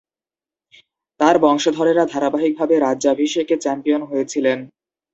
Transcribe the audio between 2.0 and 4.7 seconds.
ধারাবাহিকভাবে রাজ্যাভিষেকে চ্যাম্পিয়ন হয়েছিলেন।